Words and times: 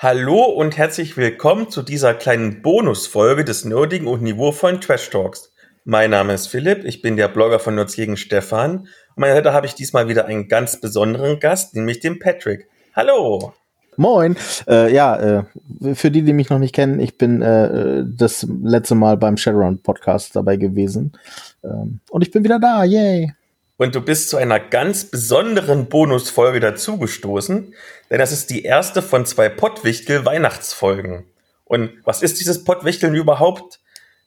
Hallo 0.00 0.44
und 0.44 0.76
herzlich 0.76 1.16
willkommen 1.16 1.70
zu 1.70 1.82
dieser 1.82 2.14
kleinen 2.14 2.62
Bonusfolge 2.62 3.44
des 3.44 3.64
nerdigen 3.64 4.06
und 4.06 4.22
niveauvollen 4.22 4.80
Trash 4.80 5.10
Talks. 5.10 5.52
Mein 5.84 6.10
Name 6.10 6.34
ist 6.34 6.46
Philipp, 6.46 6.84
ich 6.84 7.02
bin 7.02 7.16
der 7.16 7.28
Blogger 7.28 7.58
von 7.58 7.74
Nerds 7.74 7.96
gegen 7.96 8.16
Stefan. 8.16 8.78
Und 8.78 8.88
meine 9.16 9.34
Seite 9.34 9.52
habe 9.52 9.66
ich 9.66 9.74
diesmal 9.74 10.08
wieder 10.08 10.26
einen 10.26 10.48
ganz 10.48 10.80
besonderen 10.80 11.40
Gast, 11.40 11.74
nämlich 11.74 12.00
den 12.00 12.18
Patrick. 12.18 12.68
Hallo! 12.94 13.54
Moin. 13.98 14.36
Äh, 14.68 14.94
ja, 14.94 15.16
äh, 15.16 15.44
für 15.94 16.12
die, 16.12 16.22
die 16.22 16.32
mich 16.32 16.50
noch 16.50 16.60
nicht 16.60 16.72
kennen, 16.72 17.00
ich 17.00 17.18
bin 17.18 17.42
äh, 17.42 18.04
das 18.06 18.46
letzte 18.62 18.94
Mal 18.94 19.16
beim 19.16 19.36
Shadowrun 19.36 19.82
Podcast 19.82 20.36
dabei 20.36 20.56
gewesen. 20.56 21.18
Ähm, 21.64 21.98
und 22.08 22.22
ich 22.22 22.30
bin 22.30 22.44
wieder 22.44 22.60
da, 22.60 22.84
yay. 22.84 23.34
Und 23.76 23.96
du 23.96 24.00
bist 24.00 24.30
zu 24.30 24.36
einer 24.36 24.60
ganz 24.60 25.04
besonderen 25.04 25.88
Bonusfolge 25.88 26.60
dazugestoßen, 26.60 27.74
denn 28.08 28.18
das 28.20 28.30
ist 28.30 28.50
die 28.50 28.62
erste 28.62 29.02
von 29.02 29.26
zwei 29.26 29.48
Pottwichtel 29.48 30.24
Weihnachtsfolgen. 30.24 31.24
Und 31.64 31.90
was 32.04 32.22
ist 32.22 32.38
dieses 32.38 32.62
Pottwichteln 32.62 33.16
überhaupt? 33.16 33.80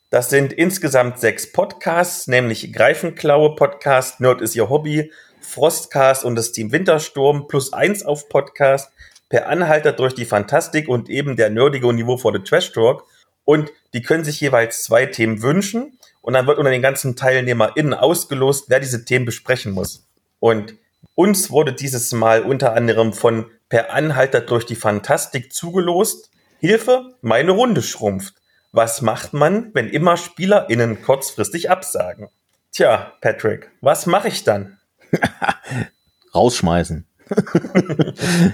Das 0.09 0.29
sind 0.29 0.51
insgesamt 0.51 1.19
sechs 1.19 1.49
Podcasts, 1.49 2.27
nämlich 2.27 2.73
Greifenklaue 2.73 3.55
Podcast, 3.55 4.19
Nerd 4.19 4.41
ist 4.41 4.53
ihr 4.57 4.69
Hobby, 4.69 5.13
Frostcast 5.39 6.25
und 6.25 6.35
das 6.35 6.51
Team 6.51 6.73
Wintersturm 6.73 7.47
plus 7.47 7.71
eins 7.71 8.03
auf 8.03 8.27
Podcast, 8.27 8.91
per 9.31 9.47
Anhalter 9.47 9.93
durch 9.93 10.13
die 10.13 10.25
Fantastik 10.25 10.89
und 10.89 11.09
eben 11.09 11.37
der 11.37 11.49
nerdige 11.49 11.91
Niveau 11.93 12.17
vor 12.17 12.33
der 12.33 12.43
Trash 12.43 12.73
Talk. 12.73 13.05
Und 13.45 13.71
die 13.93 14.01
können 14.01 14.25
sich 14.25 14.41
jeweils 14.41 14.83
zwei 14.83 15.05
Themen 15.05 15.41
wünschen 15.41 15.97
und 16.21 16.33
dann 16.33 16.47
wird 16.47 16.57
unter 16.57 16.69
den 16.69 16.81
ganzen 16.81 17.15
TeilnehmerInnen 17.15 17.93
ausgelost, 17.93 18.65
wer 18.67 18.81
diese 18.81 19.05
Themen 19.05 19.23
besprechen 19.23 19.71
muss. 19.71 20.05
Und 20.41 20.75
uns 21.15 21.49
wurde 21.49 21.71
dieses 21.71 22.11
Mal 22.11 22.41
unter 22.41 22.73
anderem 22.73 23.13
von 23.13 23.49
Per 23.69 23.93
Anhalter 23.93 24.41
durch 24.41 24.65
die 24.65 24.75
Fantastik 24.75 25.53
zugelost. 25.53 26.29
Hilfe, 26.59 27.15
meine 27.21 27.51
Runde 27.51 27.81
schrumpft. 27.81 28.33
Was 28.73 29.01
macht 29.01 29.31
man, 29.31 29.71
wenn 29.73 29.87
immer 29.87 30.17
SpielerInnen 30.17 31.01
kurzfristig 31.03 31.69
absagen? 31.69 32.27
Tja, 32.73 33.13
Patrick, 33.21 33.71
was 33.79 34.07
mache 34.07 34.27
ich 34.27 34.43
dann? 34.43 34.77
Rausschmeißen. 36.35 37.07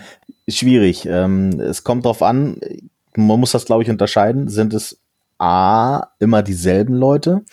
Schwierig. 0.50 1.06
Ähm, 1.06 1.60
es 1.60 1.84
kommt 1.84 2.06
darauf 2.06 2.22
an, 2.22 2.60
man 3.16 3.40
muss 3.40 3.52
das, 3.52 3.66
glaube 3.66 3.84
ich, 3.84 3.90
unterscheiden. 3.90 4.48
Sind 4.48 4.74
es 4.74 5.00
A, 5.38 6.08
immer 6.20 6.42
dieselben 6.42 6.94
Leute. 6.96 7.44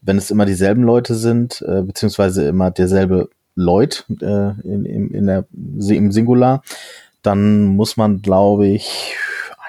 Wenn 0.00 0.16
es 0.16 0.30
immer 0.30 0.46
dieselben 0.46 0.82
Leute 0.82 1.14
sind, 1.14 1.62
äh, 1.62 1.82
beziehungsweise 1.82 2.48
immer 2.48 2.70
derselbe 2.70 3.28
Leut 3.54 4.06
äh, 4.22 4.50
in, 4.62 4.84
in, 4.86 5.10
in 5.10 5.26
der, 5.26 5.44
im 5.52 6.12
Singular, 6.12 6.62
dann 7.22 7.64
muss 7.64 7.96
man, 7.96 8.22
glaube 8.22 8.66
ich, 8.66 9.14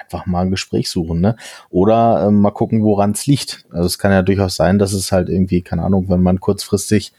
einfach 0.00 0.26
mal 0.26 0.40
ein 0.40 0.50
Gespräch 0.50 0.88
suchen, 0.88 1.20
ne? 1.20 1.36
Oder 1.68 2.26
äh, 2.26 2.30
mal 2.30 2.50
gucken, 2.50 2.82
woran 2.82 3.12
es 3.12 3.26
liegt. 3.26 3.66
Also 3.70 3.86
es 3.86 3.98
kann 3.98 4.12
ja 4.12 4.22
durchaus 4.22 4.54
sein, 4.54 4.78
dass 4.78 4.92
es 4.92 5.12
halt 5.12 5.28
irgendwie, 5.28 5.60
keine 5.62 5.82
Ahnung, 5.82 6.08
wenn 6.08 6.22
man 6.22 6.40
kurzfristig 6.40 7.12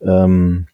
ähm, 0.00 0.68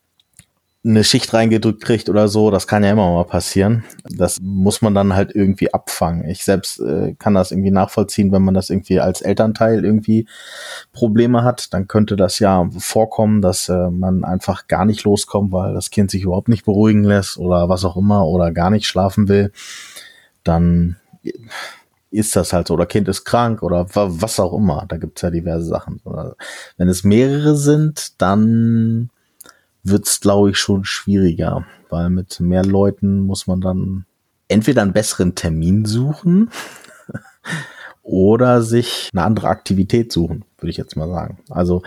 eine 0.86 1.02
Schicht 1.02 1.34
reingedrückt 1.34 1.82
kriegt 1.82 2.08
oder 2.08 2.28
so, 2.28 2.50
das 2.50 2.66
kann 2.68 2.84
ja 2.84 2.92
immer 2.92 3.12
mal 3.12 3.24
passieren. 3.24 3.84
Das 4.04 4.38
muss 4.40 4.82
man 4.82 4.94
dann 4.94 5.14
halt 5.14 5.34
irgendwie 5.34 5.74
abfangen. 5.74 6.28
Ich 6.28 6.44
selbst 6.44 6.78
äh, 6.80 7.14
kann 7.18 7.34
das 7.34 7.50
irgendwie 7.50 7.72
nachvollziehen, 7.72 8.30
wenn 8.30 8.42
man 8.42 8.54
das 8.54 8.70
irgendwie 8.70 9.00
als 9.00 9.20
Elternteil 9.20 9.84
irgendwie 9.84 10.28
Probleme 10.92 11.42
hat, 11.42 11.74
dann 11.74 11.88
könnte 11.88 12.14
das 12.14 12.38
ja 12.38 12.68
vorkommen, 12.78 13.42
dass 13.42 13.68
äh, 13.68 13.90
man 13.90 14.24
einfach 14.24 14.68
gar 14.68 14.84
nicht 14.84 15.02
loskommt, 15.02 15.50
weil 15.50 15.74
das 15.74 15.90
Kind 15.90 16.10
sich 16.10 16.22
überhaupt 16.22 16.48
nicht 16.48 16.64
beruhigen 16.64 17.02
lässt 17.02 17.36
oder 17.36 17.68
was 17.68 17.84
auch 17.84 17.96
immer 17.96 18.26
oder 18.26 18.52
gar 18.52 18.70
nicht 18.70 18.86
schlafen 18.86 19.28
will. 19.28 19.50
Dann 20.44 20.96
ist 22.10 22.36
das 22.36 22.52
halt 22.52 22.68
so. 22.68 22.74
Oder 22.74 22.86
Kind 22.86 23.08
ist 23.08 23.24
krank 23.24 23.62
oder 23.62 23.86
was 23.92 24.38
auch 24.38 24.54
immer. 24.54 24.84
Da 24.88 24.96
gibt's 24.96 25.22
ja 25.22 25.30
diverse 25.30 25.66
Sachen. 25.66 26.00
Wenn 26.76 26.88
es 26.88 27.02
mehrere 27.02 27.56
sind, 27.56 28.20
dann 28.22 29.10
wird's 29.88 30.20
glaube 30.20 30.50
ich, 30.50 30.58
schon 30.58 30.84
schwieriger, 30.84 31.66
weil 31.90 32.10
mit 32.10 32.40
mehr 32.40 32.64
Leuten 32.64 33.20
muss 33.20 33.46
man 33.46 33.60
dann 33.60 34.06
entweder 34.48 34.82
einen 34.82 34.92
besseren 34.92 35.34
Termin 35.34 35.84
suchen 35.84 36.50
oder 38.02 38.62
sich 38.62 39.10
eine 39.12 39.24
andere 39.24 39.48
Aktivität 39.48 40.12
suchen, 40.12 40.44
würde 40.58 40.70
ich 40.70 40.76
jetzt 40.76 40.96
mal 40.96 41.08
sagen. 41.08 41.38
Also 41.50 41.82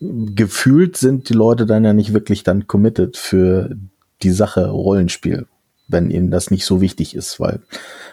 gefühlt 0.00 0.96
sind 0.96 1.28
die 1.28 1.34
Leute 1.34 1.66
dann 1.66 1.84
ja 1.84 1.92
nicht 1.92 2.12
wirklich 2.12 2.42
dann 2.42 2.66
committed 2.66 3.16
für 3.16 3.76
die 4.22 4.30
Sache 4.30 4.68
Rollenspiel, 4.68 5.46
wenn 5.86 6.10
ihnen 6.10 6.30
das 6.30 6.50
nicht 6.50 6.64
so 6.64 6.80
wichtig 6.80 7.14
ist, 7.14 7.38
weil 7.40 7.60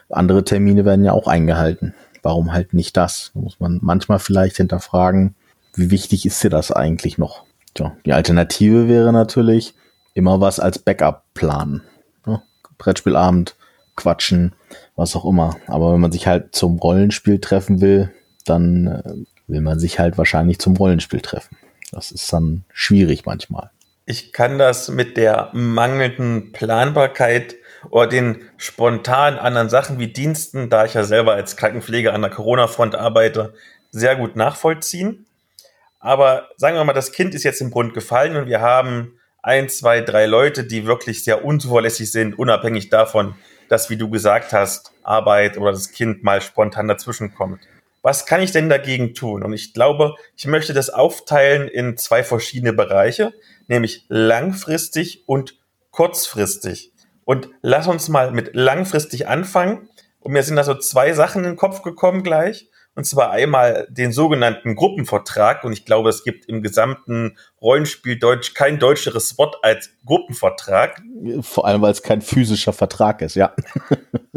andere 0.10 0.44
Termine 0.44 0.86
werden 0.86 1.06
ja 1.06 1.14
auch 1.14 1.28
eingehalten. 1.28 1.94
Warum 2.22 2.54
halt 2.54 2.74
nicht 2.74 2.98
das? 2.98 3.32
Da 3.34 3.40
muss 3.42 3.60
man 3.60 3.80
manchmal 3.82 4.20
vielleicht 4.20 4.58
hinterfragen, 4.58 5.36
wie 5.76 5.92
wichtig 5.92 6.26
ist 6.26 6.44
dir 6.44 6.50
das 6.50 6.72
eigentlich 6.72 7.18
noch? 7.18 7.45
Tja, 7.76 7.96
die 8.06 8.14
Alternative 8.14 8.88
wäre 8.88 9.14
natürlich 9.14 9.76
immer 10.14 10.42
was 10.42 10.60
als 10.60 10.80
Backup 10.80 11.24
planen. 11.34 11.84
Ja, 12.26 12.42
Brettspielabend, 12.78 13.56
quatschen, 13.96 14.56
was 14.96 15.16
auch 15.16 15.26
immer. 15.26 15.58
Aber 15.68 15.94
wenn 15.94 16.02
man 16.02 16.12
sich 16.12 16.26
halt 16.26 16.56
zum 16.56 16.80
Rollenspiel 16.80 17.40
treffen 17.40 17.82
will, 17.82 18.12
dann 18.46 18.88
äh, 18.88 19.14
will 19.48 19.62
man 19.62 19.78
sich 19.78 20.00
halt 20.00 20.18
wahrscheinlich 20.18 20.60
zum 20.60 20.76
Rollenspiel 20.76 21.22
treffen. 21.22 21.58
Das 21.92 22.12
ist 22.12 22.32
dann 22.32 22.64
schwierig 22.72 23.26
manchmal. 23.26 23.72
Ich 24.06 24.34
kann 24.34 24.58
das 24.58 24.90
mit 24.90 25.18
der 25.18 25.50
mangelnden 25.54 26.52
Planbarkeit 26.52 27.56
oder 27.90 28.08
den 28.08 28.44
spontan 28.58 29.38
anderen 29.38 29.70
Sachen 29.70 30.00
wie 30.00 30.08
Diensten, 30.08 30.70
da 30.70 30.86
ich 30.86 30.94
ja 30.94 31.04
selber 31.04 31.34
als 31.34 31.58
Krankenpfleger 31.58 32.14
an 32.14 32.22
der 32.22 32.30
Corona-Front 32.32 32.96
arbeite, 32.96 33.54
sehr 33.92 34.16
gut 34.16 34.36
nachvollziehen. 34.36 35.25
Aber 36.06 36.50
sagen 36.58 36.78
wir 36.78 36.84
mal, 36.84 36.94
das 36.94 37.14
Kind 37.14 37.34
ist 37.34 37.42
jetzt 37.42 37.62
im 37.62 37.72
Bund 37.72 37.96
gefallen 37.96 38.36
und 38.36 38.46
wir 38.46 38.62
haben 38.62 39.20
ein, 39.42 39.70
zwei, 39.70 40.02
drei 40.02 40.28
Leute, 40.28 40.64
die 40.64 40.86
wirklich 40.86 41.24
sehr 41.24 41.44
unzuverlässig 41.44 42.12
sind, 42.12 42.38
unabhängig 42.38 42.90
davon, 42.92 43.34
dass, 43.70 43.90
wie 43.90 43.98
du 43.98 44.08
gesagt 44.12 44.54
hast, 44.54 44.92
Arbeit 45.02 45.58
oder 45.58 45.72
das 45.72 45.90
Kind 45.90 46.24
mal 46.24 46.42
spontan 46.42 46.88
dazwischenkommt. 46.88 47.60
Was 48.04 48.28
kann 48.28 48.44
ich 48.44 48.52
denn 48.52 48.70
dagegen 48.70 49.16
tun? 49.16 49.42
Und 49.42 49.54
ich 49.54 49.74
glaube, 49.74 50.14
ich 50.38 50.46
möchte 50.46 50.76
das 50.76 50.92
aufteilen 50.92 51.68
in 51.68 51.98
zwei 51.98 52.24
verschiedene 52.24 52.74
Bereiche, 52.74 53.34
nämlich 53.68 54.06
langfristig 54.08 55.24
und 55.26 55.58
kurzfristig. 55.90 56.92
Und 57.24 57.50
lass 57.64 57.88
uns 57.88 58.10
mal 58.10 58.30
mit 58.30 58.54
langfristig 58.54 59.28
anfangen. 59.28 59.90
Und 60.20 60.34
mir 60.34 60.44
sind 60.44 60.56
da 60.56 60.64
so 60.64 60.76
zwei 60.76 61.14
Sachen 61.14 61.44
in 61.44 61.54
den 61.54 61.58
Kopf 61.58 61.82
gekommen 61.82 62.22
gleich. 62.22 62.70
Und 62.96 63.06
zwar 63.06 63.32
einmal 63.32 63.88
den 63.90 64.14
sogenannten 64.14 64.76
Gruppenvertrag. 64.76 65.64
Und 65.66 65.74
ich 65.74 65.86
glaube, 65.86 66.10
es 66.10 66.24
gibt 66.24 66.46
im 66.46 66.62
gesamten 66.62 67.38
Rollenspiel 67.62 68.18
Deutsch 68.18 68.54
kein 68.54 68.80
deutscheres 68.80 69.38
Wort 69.38 69.58
als 69.62 69.90
Gruppenvertrag. 70.06 71.02
Vor 71.42 71.68
allem, 71.68 71.82
weil 71.82 71.92
es 71.92 72.02
kein 72.02 72.22
physischer 72.22 72.72
Vertrag 72.74 73.22
ist, 73.22 73.36
ja. 73.36 73.54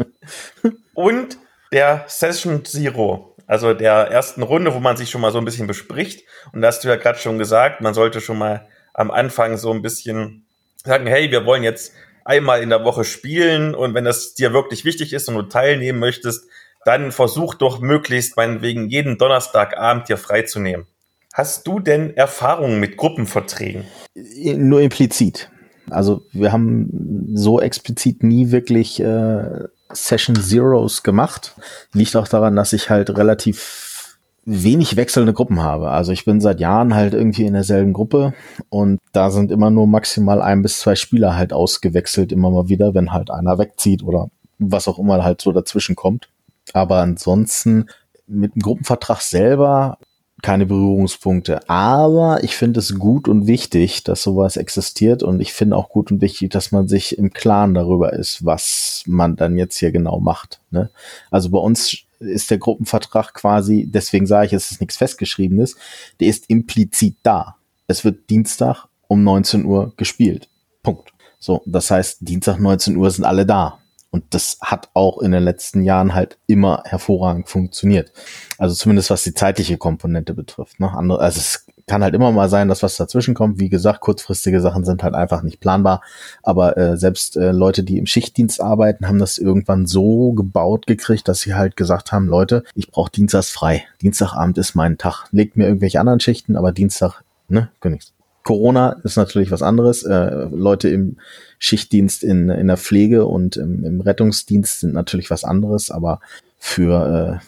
Und 0.93 1.37
der 1.71 2.03
Session 2.07 2.65
Zero, 2.65 3.35
also 3.47 3.73
der 3.73 3.93
ersten 3.93 4.43
Runde, 4.43 4.73
wo 4.73 4.79
man 4.79 4.97
sich 4.97 5.09
schon 5.09 5.21
mal 5.21 5.31
so 5.31 5.37
ein 5.37 5.45
bisschen 5.45 5.67
bespricht. 5.67 6.25
Und 6.51 6.61
da 6.61 6.67
hast 6.67 6.83
du 6.83 6.89
ja 6.89 6.97
gerade 6.97 7.17
schon 7.17 7.39
gesagt, 7.39 7.79
man 7.79 7.93
sollte 7.93 8.19
schon 8.19 8.37
mal 8.37 8.67
am 8.93 9.09
Anfang 9.09 9.57
so 9.57 9.71
ein 9.71 9.81
bisschen 9.81 10.45
sagen, 10.83 11.07
hey, 11.07 11.31
wir 11.31 11.45
wollen 11.45 11.63
jetzt 11.63 11.93
einmal 12.25 12.61
in 12.61 12.69
der 12.69 12.83
Woche 12.83 13.05
spielen 13.05 13.73
und 13.73 13.93
wenn 13.93 14.05
das 14.05 14.33
dir 14.35 14.53
wirklich 14.53 14.85
wichtig 14.85 15.13
ist 15.13 15.29
und 15.29 15.35
du 15.35 15.43
teilnehmen 15.43 15.99
möchtest, 15.99 16.47
dann 16.85 17.11
versuch 17.11 17.55
doch 17.55 17.79
möglichst 17.79 18.37
meinetwegen 18.37 18.89
jeden 18.89 19.17
Donnerstagabend 19.17 20.09
dir 20.09 20.17
freizunehmen. 20.17 20.85
Hast 21.33 21.67
du 21.67 21.79
denn 21.79 22.15
Erfahrungen 22.15 22.79
mit 22.79 22.97
Gruppenverträgen? 22.97 23.85
Nur 24.15 24.81
implizit. 24.81 25.49
Also 25.89 26.23
wir 26.33 26.51
haben 26.51 27.29
so 27.33 27.59
explizit 27.59 28.23
nie 28.23 28.51
wirklich 28.51 28.99
äh, 28.99 29.65
Session 29.91 30.35
Zeros 30.35 31.03
gemacht. 31.03 31.55
Liegt 31.93 32.15
auch 32.15 32.27
daran, 32.27 32.55
dass 32.55 32.73
ich 32.73 32.89
halt 32.89 33.15
relativ 33.15 34.17
wenig 34.45 34.95
wechselnde 34.95 35.33
Gruppen 35.33 35.61
habe. 35.61 35.91
Also 35.91 36.11
ich 36.11 36.25
bin 36.25 36.41
seit 36.41 36.59
Jahren 36.59 36.95
halt 36.95 37.13
irgendwie 37.13 37.45
in 37.45 37.53
derselben 37.53 37.93
Gruppe 37.93 38.33
und 38.69 38.99
da 39.13 39.29
sind 39.29 39.51
immer 39.51 39.69
nur 39.69 39.85
maximal 39.85 40.41
ein 40.41 40.61
bis 40.61 40.79
zwei 40.79 40.95
Spieler 40.95 41.35
halt 41.35 41.53
ausgewechselt, 41.53 42.31
immer 42.31 42.49
mal 42.49 42.67
wieder, 42.67 42.95
wenn 42.95 43.11
halt 43.13 43.29
einer 43.29 43.59
wegzieht 43.59 44.03
oder 44.03 44.29
was 44.57 44.87
auch 44.87 44.97
immer 44.97 45.23
halt 45.23 45.41
so 45.41 45.51
dazwischen 45.51 45.95
kommt. 45.95 46.29
Aber 46.73 46.97
ansonsten 46.97 47.89
mit 48.27 48.55
dem 48.55 48.61
Gruppenvertrag 48.61 49.21
selber 49.21 49.97
keine 50.41 50.65
Berührungspunkte. 50.65 51.67
Aber 51.69 52.43
ich 52.43 52.55
finde 52.55 52.79
es 52.79 52.97
gut 52.97 53.27
und 53.27 53.47
wichtig, 53.47 54.03
dass 54.03 54.23
sowas 54.23 54.57
existiert. 54.57 55.23
Und 55.23 55.41
ich 55.41 55.53
finde 55.53 55.75
auch 55.75 55.89
gut 55.89 56.11
und 56.11 56.21
wichtig, 56.21 56.51
dass 56.51 56.71
man 56.71 56.87
sich 56.87 57.17
im 57.17 57.31
Klaren 57.31 57.73
darüber 57.73 58.13
ist, 58.13 58.45
was 58.45 59.03
man 59.05 59.35
dann 59.35 59.57
jetzt 59.57 59.77
hier 59.77 59.91
genau 59.91 60.19
macht. 60.19 60.61
Ne? 60.71 60.89
Also 61.29 61.49
bei 61.49 61.59
uns 61.59 61.97
ist 62.19 62.51
der 62.51 62.57
Gruppenvertrag 62.57 63.33
quasi, 63.33 63.87
deswegen 63.89 64.25
sage 64.25 64.47
ich, 64.47 64.53
es 64.53 64.71
ist 64.71 64.81
nichts 64.81 64.97
Festgeschriebenes, 64.97 65.75
der 66.19 66.27
ist 66.27 66.49
implizit 66.49 67.15
da. 67.23 67.55
Es 67.87 68.03
wird 68.03 68.29
Dienstag 68.29 68.87
um 69.07 69.23
19 69.23 69.65
Uhr 69.65 69.93
gespielt. 69.97 70.49
Punkt. 70.83 71.13
So, 71.39 71.61
das 71.65 71.89
heißt, 71.89 72.17
Dienstag 72.21 72.59
19 72.59 72.97
Uhr 72.97 73.09
sind 73.09 73.23
alle 73.23 73.45
da. 73.45 73.79
Und 74.11 74.23
das 74.31 74.57
hat 74.61 74.89
auch 74.93 75.19
in 75.19 75.31
den 75.31 75.43
letzten 75.43 75.83
Jahren 75.83 76.15
halt 76.15 76.37
immer 76.47 76.81
hervorragend 76.85 77.47
funktioniert. 77.47 78.11
Also 78.57 78.73
zumindest 78.73 79.11
was 79.11 79.23
die 79.23 79.35
zeitliche 79.35 79.77
Komponente 79.77 80.33
betrifft. 80.33 80.79
Ne? 80.79 80.91
Andere, 80.91 81.19
also 81.19 81.39
es 81.39 81.65
kann 81.85 82.03
halt 82.03 82.15
immer 82.15 82.31
mal 82.31 82.49
sein, 82.49 82.67
dass 82.67 82.81
was 82.81 82.97
dazwischen 82.97 83.33
kommt. 83.33 83.59
Wie 83.59 83.69
gesagt, 83.69 83.99
kurzfristige 83.99 84.61
Sachen 84.61 84.83
sind 84.85 85.03
halt 85.03 85.13
einfach 85.13 85.43
nicht 85.43 85.59
planbar. 85.59 86.01
Aber 86.41 86.77
äh, 86.77 86.97
selbst 86.97 87.37
äh, 87.37 87.51
Leute, 87.51 87.83
die 87.83 87.97
im 87.97 88.05
Schichtdienst 88.05 88.61
arbeiten, 88.61 89.07
haben 89.07 89.19
das 89.19 89.37
irgendwann 89.37 89.85
so 89.85 90.31
gebaut 90.33 90.87
gekriegt, 90.87 91.27
dass 91.27 91.41
sie 91.41 91.53
halt 91.53 91.75
gesagt 91.75 92.11
haben, 92.11 92.27
Leute, 92.27 92.63
ich 92.75 92.89
brauche 92.89 93.11
Dienstags 93.11 93.49
frei. 93.49 93.85
Dienstagabend 94.01 94.57
ist 94.57 94.75
mein 94.75 94.97
Tag. 94.97 95.25
Legt 95.31 95.57
mir 95.57 95.65
irgendwelche 95.65 95.99
anderen 95.99 96.19
Schichten, 96.19 96.55
aber 96.55 96.71
Dienstag, 96.71 97.23
ne, 97.47 97.69
nichts. 97.83 98.13
Corona 98.43 98.97
ist 99.03 99.17
natürlich 99.17 99.51
was 99.51 99.61
anderes. 99.61 100.03
Äh, 100.03 100.47
Leute 100.51 100.89
im 100.89 101.17
Schichtdienst 101.59 102.23
in, 102.23 102.49
in 102.49 102.67
der 102.67 102.77
Pflege 102.77 103.25
und 103.25 103.57
im, 103.57 103.83
im 103.83 104.01
Rettungsdienst 104.01 104.79
sind 104.79 104.93
natürlich 104.93 105.29
was 105.29 105.43
anderes, 105.43 105.91
aber 105.91 106.21
für 106.57 107.41
äh, 107.41 107.45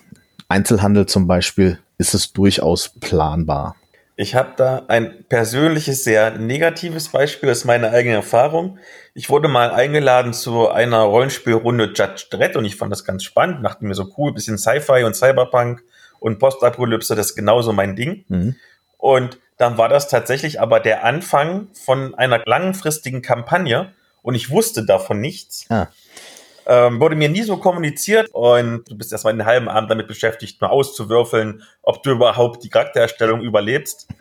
Einzelhandel 0.48 1.06
zum 1.06 1.28
Beispiel 1.28 1.80
ist 1.98 2.14
es 2.14 2.34
durchaus 2.34 2.90
planbar. 3.00 3.76
Ich 4.18 4.36
habe 4.36 4.52
da 4.58 4.84
ein 4.88 5.26
persönliches, 5.30 6.04
sehr 6.04 6.38
negatives 6.38 7.10
Beispiel, 7.10 7.50
das 7.50 7.60
ist 7.60 7.66
meine 7.66 7.92
eigene 7.92 8.16
Erfahrung. 8.16 8.78
Ich 9.14 9.30
wurde 9.30 9.48
mal 9.48 9.72
eingeladen 9.72 10.34
zu 10.34 10.70
einer 10.70 11.00
Rollenspielrunde 11.00 11.94
Judge 11.96 12.28
Dredd 12.30 12.56
und 12.56 12.66
ich 12.66 12.76
fand 12.76 12.92
das 12.92 13.06
ganz 13.06 13.24
spannend, 13.24 13.66
dachte 13.66 13.86
mir 13.86 13.96
so 13.96 14.14
cool, 14.18 14.34
bisschen 14.34 14.58
Sci-Fi 14.58 15.04
und 15.06 15.16
Cyberpunk 15.16 15.84
und 16.20 16.38
Postapokalypse, 16.38 17.16
das 17.16 17.32
ist 17.32 17.36
genauso 17.36 17.74
mein 17.74 17.96
Ding. 17.96 18.26
Mhm. 18.28 18.56
Und 18.98 19.40
dann 19.62 19.78
war 19.78 19.90
das 19.90 20.08
tatsächlich 20.08 20.60
aber 20.60 20.80
der 20.80 21.04
Anfang 21.06 21.68
von 21.74 22.16
einer 22.16 22.42
langfristigen 22.46 23.22
Kampagne 23.22 23.94
und 24.24 24.34
ich 24.34 24.50
wusste 24.50 24.86
davon 24.86 25.22
nichts. 25.22 25.66
Ah. 25.69 25.88
Ähm, 26.66 27.00
wurde 27.00 27.16
mir 27.16 27.30
nie 27.30 27.44
so 27.44 27.58
kommuniziert 27.58 28.30
und 28.31 28.90
du 28.90 28.98
bist 28.98 29.12
erstmal 29.12 29.34
einen 29.34 29.46
halben 29.46 29.69
Abend 29.69 29.92
damit 29.92 30.08
beschäftigt, 30.08 30.62
nur 30.62 30.72
auszuwürfeln, 30.72 31.63
ob 31.84 32.02
du 32.02 32.12
überhaupt 32.12 32.63
die 32.63 32.69
Charaktererstellung 32.69 33.42
überlebst. 33.42 34.08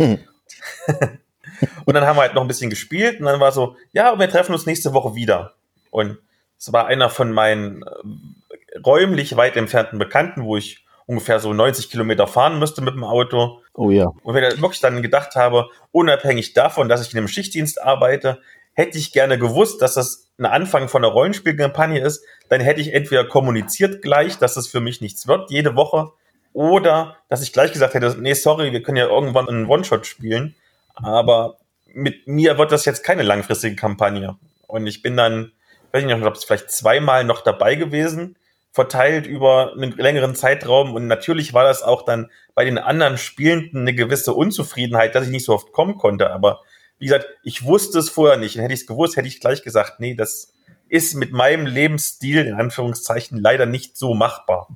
Und 1.84 1.94
dann 1.94 2.06
haben 2.06 2.16
wir 2.16 2.22
halt 2.22 2.34
noch 2.34 2.42
ein 2.42 2.48
bisschen 2.48 2.70
gespielt 2.70 3.20
und 3.20 3.26
dann 3.26 3.40
war 3.40 3.52
so, 3.52 3.76
ja, 3.92 4.18
wir 4.18 4.30
treffen 4.30 4.52
uns 4.52 4.66
nächste 4.66 4.94
Woche 4.94 5.14
wieder. 5.14 5.54
Und 5.90 6.16
es 6.58 6.72
war 6.72 6.86
einer 6.86 7.10
von 7.10 7.32
meinen 7.32 7.82
äh, 7.82 8.78
räumlich 8.78 9.36
weit 9.36 9.56
entfernten 9.56 9.98
Bekannten, 9.98 10.44
wo 10.44 10.56
ich 10.56 10.84
ungefähr 11.10 11.40
so 11.40 11.52
90 11.52 11.90
Kilometer 11.90 12.28
fahren 12.28 12.60
müsste 12.60 12.82
mit 12.82 12.94
dem 12.94 13.04
Auto. 13.04 13.60
Oh 13.80 13.90
ja. 13.90 14.12
Und 14.22 14.34
wenn 14.34 14.44
ich 14.44 14.60
wirklich 14.60 14.80
dann 14.80 15.00
gedacht 15.00 15.36
habe, 15.36 15.70
unabhängig 15.90 16.52
davon, 16.52 16.90
dass 16.90 17.00
ich 17.00 17.14
in 17.14 17.18
einem 17.18 17.28
Schichtdienst 17.28 17.80
arbeite, 17.80 18.38
hätte 18.74 18.98
ich 18.98 19.10
gerne 19.10 19.38
gewusst, 19.38 19.80
dass 19.80 19.94
das 19.94 20.28
ein 20.38 20.44
Anfang 20.44 20.90
von 20.90 21.02
einer 21.02 21.14
Rollenspielkampagne 21.14 21.98
ist, 21.98 22.22
dann 22.50 22.60
hätte 22.60 22.82
ich 22.82 22.92
entweder 22.92 23.24
kommuniziert 23.24 24.02
gleich, 24.02 24.36
dass 24.36 24.52
das 24.52 24.68
für 24.68 24.80
mich 24.80 25.00
nichts 25.00 25.26
wird, 25.26 25.50
jede 25.50 25.76
Woche, 25.76 26.10
oder 26.52 27.16
dass 27.30 27.40
ich 27.40 27.54
gleich 27.54 27.72
gesagt 27.72 27.94
hätte, 27.94 28.14
nee, 28.20 28.34
sorry, 28.34 28.70
wir 28.70 28.82
können 28.82 28.98
ja 28.98 29.06
irgendwann 29.06 29.48
einen 29.48 29.64
One-Shot 29.64 30.06
spielen, 30.06 30.54
aber 30.94 31.56
mit 31.86 32.26
mir 32.26 32.58
wird 32.58 32.72
das 32.72 32.84
jetzt 32.84 33.02
keine 33.02 33.22
langfristige 33.22 33.76
Kampagne. 33.76 34.36
Und 34.66 34.86
ich 34.86 35.00
bin 35.00 35.16
dann, 35.16 35.52
weiß 35.92 36.02
ich 36.02 36.06
nicht, 36.06 36.16
ich 36.16 36.20
glaube, 36.20 36.36
vielleicht 36.38 36.70
zweimal 36.70 37.24
noch 37.24 37.40
dabei 37.40 37.76
gewesen, 37.76 38.36
verteilt 38.72 39.26
über 39.26 39.72
einen 39.72 39.92
längeren 39.92 40.34
Zeitraum. 40.34 40.94
Und 40.94 41.06
natürlich 41.06 41.54
war 41.54 41.64
das 41.64 41.82
auch 41.82 42.02
dann 42.02 42.30
bei 42.54 42.64
den 42.64 42.78
anderen 42.78 43.18
Spielenden 43.18 43.80
eine 43.80 43.94
gewisse 43.94 44.34
Unzufriedenheit, 44.34 45.14
dass 45.14 45.24
ich 45.24 45.30
nicht 45.30 45.44
so 45.44 45.54
oft 45.54 45.72
kommen 45.72 45.96
konnte. 45.96 46.30
Aber 46.30 46.60
wie 46.98 47.06
gesagt, 47.06 47.26
ich 47.42 47.64
wusste 47.64 47.98
es 47.98 48.10
vorher 48.10 48.36
nicht. 48.36 48.56
Und 48.56 48.62
hätte 48.62 48.74
ich 48.74 48.80
es 48.80 48.86
gewusst, 48.86 49.16
hätte 49.16 49.28
ich 49.28 49.40
gleich 49.40 49.62
gesagt, 49.62 50.00
nee, 50.00 50.14
das 50.14 50.52
ist 50.88 51.14
mit 51.14 51.32
meinem 51.32 51.66
Lebensstil 51.66 52.46
in 52.46 52.54
Anführungszeichen 52.54 53.38
leider 53.38 53.66
nicht 53.66 53.96
so 53.96 54.14
machbar. 54.14 54.68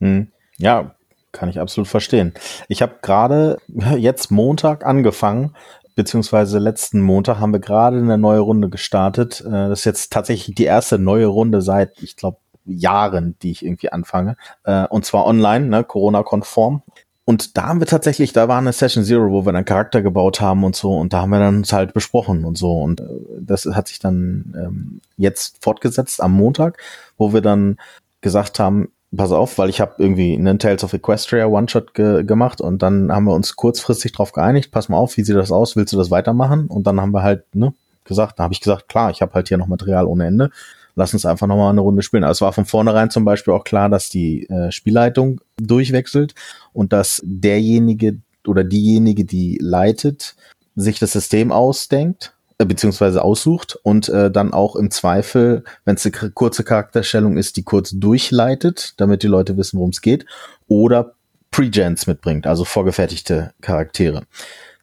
Hm. 0.00 0.30
Ja, 0.58 0.94
kann 1.32 1.48
ich 1.48 1.60
absolut 1.60 1.88
verstehen. 1.88 2.32
Ich 2.68 2.82
habe 2.82 2.96
gerade 3.02 3.58
jetzt 3.98 4.30
Montag 4.30 4.86
angefangen, 4.86 5.54
beziehungsweise 5.94 6.58
letzten 6.58 7.00
Montag 7.00 7.40
haben 7.40 7.52
wir 7.52 7.60
gerade 7.60 7.96
eine 7.96 8.18
neue 8.18 8.40
Runde 8.40 8.68
gestartet. 8.68 9.40
Äh, 9.40 9.50
das 9.50 9.80
ist 9.80 9.84
jetzt 9.86 10.12
tatsächlich 10.12 10.54
die 10.54 10.64
erste 10.64 10.98
neue 10.98 11.26
Runde 11.26 11.62
seit, 11.62 12.02
ich 12.02 12.16
glaube, 12.16 12.38
Jahren, 12.66 13.36
die 13.42 13.50
ich 13.50 13.64
irgendwie 13.64 13.92
anfange. 13.92 14.36
Äh, 14.64 14.86
und 14.86 15.04
zwar 15.04 15.26
online, 15.26 15.66
ne, 15.66 15.84
Corona-konform. 15.84 16.82
Und 17.24 17.56
da 17.56 17.66
haben 17.66 17.80
wir 17.80 17.88
tatsächlich, 17.88 18.32
da 18.32 18.46
war 18.46 18.58
eine 18.58 18.72
Session 18.72 19.02
Zero, 19.02 19.32
wo 19.32 19.44
wir 19.44 19.52
dann 19.52 19.64
Charakter 19.64 20.00
gebaut 20.00 20.40
haben 20.40 20.62
und 20.62 20.76
so, 20.76 20.96
und 20.96 21.12
da 21.12 21.22
haben 21.22 21.30
wir 21.30 21.40
dann 21.40 21.56
uns 21.56 21.72
halt 21.72 21.92
besprochen 21.92 22.44
und 22.44 22.56
so. 22.56 22.78
Und 22.78 23.00
äh, 23.00 23.04
das 23.40 23.66
hat 23.66 23.88
sich 23.88 23.98
dann 23.98 24.54
ähm, 24.56 25.00
jetzt 25.16 25.62
fortgesetzt 25.62 26.22
am 26.22 26.32
Montag, 26.32 26.78
wo 27.18 27.32
wir 27.32 27.40
dann 27.40 27.78
gesagt 28.20 28.60
haben, 28.60 28.92
pass 29.16 29.32
auf, 29.32 29.58
weil 29.58 29.70
ich 29.70 29.80
habe 29.80 29.94
irgendwie 29.98 30.34
einen 30.34 30.58
Tales 30.58 30.84
of 30.84 30.92
Equestria 30.92 31.46
One-Shot 31.46 31.94
ge 31.94 32.24
gemacht 32.24 32.60
und 32.60 32.82
dann 32.82 33.10
haben 33.10 33.24
wir 33.24 33.34
uns 33.34 33.56
kurzfristig 33.56 34.12
drauf 34.12 34.32
geeinigt, 34.32 34.70
pass 34.70 34.88
mal 34.88 34.96
auf, 34.96 35.16
wie 35.16 35.24
sieht 35.24 35.36
das 35.36 35.52
aus, 35.52 35.76
willst 35.76 35.92
du 35.92 35.96
das 35.96 36.10
weitermachen? 36.10 36.66
Und 36.66 36.86
dann 36.86 37.00
haben 37.00 37.12
wir 37.12 37.22
halt, 37.22 37.54
ne, 37.54 37.72
gesagt, 38.04 38.38
da 38.38 38.44
habe 38.44 38.54
ich 38.54 38.60
gesagt, 38.60 38.88
klar, 38.88 39.10
ich 39.10 39.20
habe 39.20 39.34
halt 39.34 39.48
hier 39.48 39.58
noch 39.58 39.66
Material 39.66 40.06
ohne 40.06 40.26
Ende 40.26 40.50
lass 40.96 41.12
uns 41.12 41.24
einfach 41.24 41.46
nochmal 41.46 41.70
eine 41.70 41.82
Runde 41.82 42.02
spielen. 42.02 42.24
Aber 42.24 42.32
es 42.32 42.40
war 42.40 42.52
von 42.52 42.64
vornherein 42.64 43.10
zum 43.10 43.24
Beispiel 43.24 43.54
auch 43.54 43.64
klar, 43.64 43.88
dass 43.88 44.08
die 44.08 44.48
äh, 44.48 44.72
Spielleitung 44.72 45.40
durchwechselt 45.60 46.34
und 46.72 46.92
dass 46.92 47.22
derjenige 47.24 48.18
oder 48.46 48.64
diejenige, 48.64 49.24
die 49.24 49.58
leitet, 49.60 50.34
sich 50.74 50.98
das 50.98 51.12
System 51.12 51.52
ausdenkt 51.52 52.34
äh, 52.58 52.64
beziehungsweise 52.64 53.22
aussucht 53.22 53.78
und 53.82 54.08
äh, 54.08 54.30
dann 54.30 54.52
auch 54.52 54.76
im 54.76 54.90
Zweifel, 54.90 55.64
wenn 55.84 55.96
es 55.96 56.06
eine 56.06 56.30
kurze 56.32 56.64
Charakterstellung 56.64 57.36
ist, 57.36 57.56
die 57.56 57.62
kurz 57.62 57.90
durchleitet, 57.90 58.94
damit 58.96 59.22
die 59.22 59.28
Leute 59.28 59.56
wissen, 59.56 59.78
worum 59.78 59.90
es 59.90 60.00
geht, 60.00 60.26
oder 60.66 61.14
Pre-Gens 61.50 62.06
mitbringt, 62.06 62.46
also 62.46 62.64
vorgefertigte 62.64 63.52
Charaktere. 63.60 64.22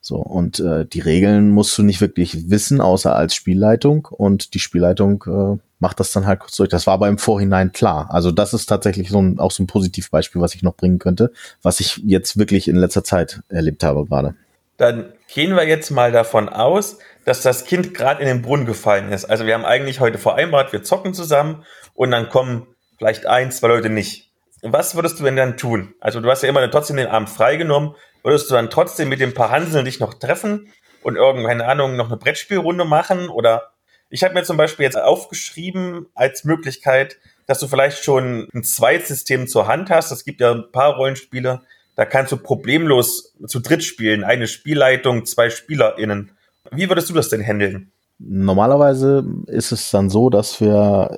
So, 0.05 0.17
und 0.17 0.59
äh, 0.59 0.85
die 0.85 0.99
Regeln 0.99 1.49
musst 1.51 1.77
du 1.77 1.81
nicht 1.81 2.01
wirklich 2.01 2.49
wissen, 2.49 2.81
außer 2.81 3.15
als 3.15 3.35
Spielleitung. 3.35 4.05
Und 4.11 4.53
die 4.53 4.59
Spielleitung 4.59 5.23
äh, 5.25 5.57
macht 5.79 6.01
das 6.01 6.11
dann 6.11 6.27
halt 6.27 6.41
kurz 6.41 6.57
durch. 6.57 6.67
Das 6.67 6.85
war 6.87 6.95
aber 6.95 7.07
im 7.07 7.17
Vorhinein 7.17 7.71
klar. 7.71 8.09
Also 8.09 8.29
das 8.31 8.53
ist 8.53 8.65
tatsächlich 8.65 9.09
so 9.09 9.21
ein, 9.21 9.39
auch 9.39 9.51
so 9.51 9.63
ein 9.63 9.67
Positivbeispiel, 9.67 10.41
was 10.41 10.55
ich 10.55 10.61
noch 10.61 10.75
bringen 10.75 10.99
könnte, 10.99 11.31
was 11.61 11.79
ich 11.79 12.01
jetzt 12.03 12.37
wirklich 12.37 12.67
in 12.67 12.75
letzter 12.75 13.05
Zeit 13.05 13.43
erlebt 13.47 13.81
habe 13.85 14.05
gerade. 14.05 14.35
Dann 14.75 15.05
gehen 15.33 15.55
wir 15.55 15.65
jetzt 15.65 15.89
mal 15.89 16.11
davon 16.11 16.49
aus, 16.49 16.97
dass 17.23 17.41
das 17.41 17.63
Kind 17.63 17.93
gerade 17.93 18.21
in 18.21 18.27
den 18.27 18.41
Brunnen 18.41 18.65
gefallen 18.65 19.09
ist. 19.09 19.23
Also 19.23 19.45
wir 19.45 19.53
haben 19.53 19.63
eigentlich 19.63 20.01
heute 20.01 20.17
vereinbart, 20.17 20.73
wir 20.73 20.83
zocken 20.83 21.13
zusammen 21.13 21.63
und 21.93 22.11
dann 22.11 22.27
kommen 22.27 22.67
vielleicht 22.97 23.25
ein, 23.25 23.53
zwei 23.53 23.69
Leute 23.69 23.89
nicht. 23.89 24.32
Was 24.63 24.95
würdest 24.95 25.19
du 25.19 25.23
denn 25.23 25.35
dann 25.35 25.57
tun? 25.57 25.93
Also 25.99 26.19
du 26.19 26.29
hast 26.29 26.41
ja 26.41 26.49
immer 26.49 26.69
trotzdem 26.71 26.97
den 26.97 27.07
Abend 27.07 27.29
freigenommen 27.29 27.95
Würdest 28.23 28.49
du 28.49 28.55
dann 28.55 28.69
trotzdem 28.69 29.09
mit 29.09 29.19
dem 29.19 29.33
paar 29.33 29.51
Hanseln 29.51 29.85
dich 29.85 29.99
noch 29.99 30.13
treffen 30.13 30.71
und 31.03 31.17
irgendeine 31.17 31.65
Ahnung 31.65 31.97
noch 31.97 32.07
eine 32.07 32.17
Brettspielrunde 32.17 32.85
machen? 32.85 33.27
Oder 33.27 33.73
ich 34.09 34.23
habe 34.23 34.33
mir 34.33 34.43
zum 34.43 34.55
Beispiel 34.55 34.85
jetzt 34.85 34.97
aufgeschrieben 34.97 36.07
als 36.15 36.45
Möglichkeit, 36.45 37.17
dass 37.47 37.59
du 37.59 37.67
vielleicht 37.67 38.03
schon 38.03 38.47
ein 38.53 38.63
Zweitsystem 38.63 39.47
zur 39.47 39.67
Hand 39.67 39.89
hast. 39.89 40.11
Es 40.11 40.23
gibt 40.23 40.39
ja 40.39 40.53
ein 40.53 40.71
paar 40.71 40.95
Rollenspiele, 40.95 41.61
da 41.97 42.05
kannst 42.05 42.31
du 42.31 42.37
problemlos 42.37 43.35
zu 43.45 43.59
dritt 43.59 43.83
spielen. 43.83 44.23
Eine 44.23 44.47
Spielleitung, 44.47 45.25
zwei 45.25 45.49
SpielerInnen. 45.49 46.31
Wie 46.71 46.87
würdest 46.89 47.09
du 47.09 47.13
das 47.13 47.27
denn 47.27 47.45
handeln? 47.45 47.91
Normalerweise 48.19 49.25
ist 49.47 49.73
es 49.73 49.91
dann 49.91 50.09
so, 50.09 50.29
dass 50.29 50.61
wir 50.61 51.17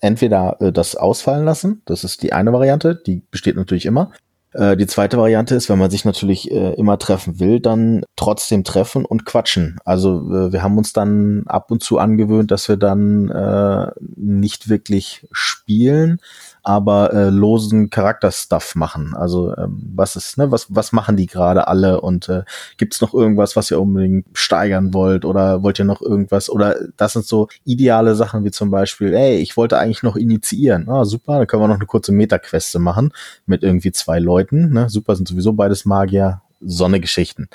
entweder 0.00 0.56
äh, 0.60 0.72
das 0.72 0.96
ausfallen 0.96 1.44
lassen, 1.44 1.82
das 1.84 2.04
ist 2.04 2.22
die 2.22 2.32
eine 2.32 2.52
Variante, 2.52 2.94
die 2.94 3.22
besteht 3.30 3.56
natürlich 3.56 3.86
immer, 3.86 4.12
äh, 4.52 4.76
die 4.76 4.86
zweite 4.86 5.18
Variante 5.18 5.54
ist, 5.54 5.68
wenn 5.68 5.78
man 5.78 5.90
sich 5.90 6.04
natürlich 6.04 6.50
äh, 6.50 6.74
immer 6.74 6.98
treffen 6.98 7.40
will, 7.40 7.60
dann 7.60 8.04
trotzdem 8.16 8.64
treffen 8.64 9.04
und 9.04 9.24
quatschen. 9.24 9.78
Also 9.84 10.52
wir 10.52 10.62
haben 10.62 10.78
uns 10.78 10.92
dann 10.92 11.44
ab 11.46 11.70
und 11.70 11.82
zu 11.82 11.98
angewöhnt, 11.98 12.50
dass 12.50 12.68
wir 12.68 12.76
dann 12.76 13.92
nicht 14.16 14.68
wirklich 14.68 15.26
spielen, 15.32 16.20
aber 16.68 17.14
äh, 17.14 17.30
losen 17.30 17.88
Charakterstuff 17.88 18.74
machen. 18.74 19.14
Also 19.16 19.56
ähm, 19.56 19.90
was 19.94 20.16
ist, 20.16 20.36
ne, 20.36 20.52
was, 20.52 20.66
was 20.68 20.92
machen 20.92 21.16
die 21.16 21.24
gerade 21.24 21.66
alle 21.66 22.02
und 22.02 22.28
äh, 22.28 22.42
gibt 22.76 22.92
es 22.92 23.00
noch 23.00 23.14
irgendwas, 23.14 23.56
was 23.56 23.70
ihr 23.70 23.80
unbedingt 23.80 24.26
steigern 24.34 24.92
wollt 24.92 25.24
oder 25.24 25.62
wollt 25.62 25.78
ihr 25.78 25.86
noch 25.86 26.02
irgendwas? 26.02 26.50
Oder 26.50 26.76
das 26.98 27.14
sind 27.14 27.24
so 27.24 27.48
ideale 27.64 28.14
Sachen 28.14 28.44
wie 28.44 28.50
zum 28.50 28.70
Beispiel, 28.70 29.14
ey, 29.14 29.38
ich 29.38 29.56
wollte 29.56 29.78
eigentlich 29.78 30.02
noch 30.02 30.14
initiieren. 30.14 30.90
Ah, 30.90 31.06
super, 31.06 31.38
dann 31.38 31.46
können 31.46 31.62
wir 31.62 31.68
noch 31.68 31.76
eine 31.76 31.86
kurze 31.86 32.12
Metaqueste 32.12 32.78
machen 32.78 33.14
mit 33.46 33.62
irgendwie 33.62 33.92
zwei 33.92 34.18
Leuten. 34.18 34.70
Ne? 34.70 34.90
Super, 34.90 35.16
sind 35.16 35.26
sowieso 35.26 35.54
beides 35.54 35.86
Magier. 35.86 36.42
Sonnegeschichten 36.60 37.48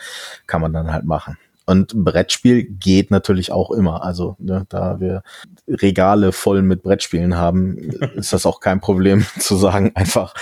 kann 0.48 0.62
man 0.62 0.74
dann 0.74 0.92
halt 0.92 1.06
machen. 1.06 1.38
Und 1.66 1.94
Brettspiel 2.04 2.64
geht 2.64 3.12
natürlich 3.12 3.52
auch 3.52 3.72
immer. 3.72 4.04
Also 4.04 4.36
ne, 4.40 4.66
da 4.70 5.00
wir 5.00 5.24
Regale 5.68 6.32
voll 6.32 6.62
mit 6.62 6.84
Brettspielen 6.84 7.38
haben, 7.38 7.78
ist 8.16 8.34
das 8.34 8.46
auch 8.46 8.60
kein 8.60 8.82
Problem 8.82 9.26
zu 9.40 9.56
sagen, 9.56 9.92
einfach 9.96 10.34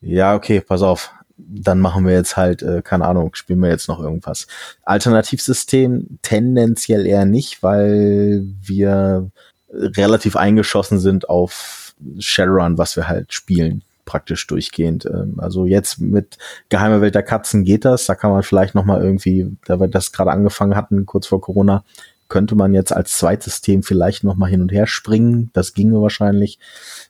ja, 0.00 0.34
okay, 0.34 0.60
pass 0.60 0.82
auf. 0.82 1.12
Dann 1.36 1.78
machen 1.78 2.04
wir 2.04 2.14
jetzt 2.14 2.36
halt, 2.36 2.62
äh, 2.62 2.82
keine 2.82 3.06
Ahnung, 3.06 3.34
spielen 3.34 3.60
wir 3.60 3.68
jetzt 3.68 3.88
noch 3.88 4.00
irgendwas. 4.00 4.48
Alternativsystem 4.82 6.18
tendenziell 6.22 7.06
eher 7.06 7.26
nicht, 7.26 7.62
weil 7.62 8.44
wir 8.60 9.30
relativ 9.70 10.36
eingeschossen 10.36 10.98
sind 10.98 11.28
auf 11.28 11.94
Shadowrun, 12.18 12.78
was 12.78 12.96
wir 12.96 13.08
halt 13.08 13.32
spielen 13.32 13.82
praktisch 14.04 14.46
durchgehend. 14.46 15.04
Ähm, 15.04 15.34
also 15.36 15.66
jetzt 15.66 16.00
mit 16.00 16.38
Geheime 16.70 17.00
Welt 17.00 17.14
der 17.14 17.22
Katzen 17.22 17.64
geht 17.64 17.84
das. 17.84 18.06
Da 18.06 18.14
kann 18.14 18.30
man 18.30 18.42
vielleicht 18.42 18.74
noch 18.74 18.84
mal 18.84 19.02
irgendwie, 19.02 19.54
da 19.66 19.78
wir 19.78 19.88
das 19.88 20.12
gerade 20.12 20.30
angefangen 20.30 20.74
hatten, 20.74 21.06
kurz 21.06 21.26
vor 21.26 21.40
Corona, 21.40 21.84
könnte 22.28 22.54
man 22.54 22.74
jetzt 22.74 22.92
als 22.92 23.16
Zweitsystem 23.18 23.82
vielleicht 23.82 24.24
noch 24.24 24.36
mal 24.36 24.50
hin 24.50 24.60
und 24.60 24.72
her 24.72 24.86
springen. 24.86 25.50
Das 25.52 25.74
ginge 25.74 26.00
wahrscheinlich. 26.00 26.58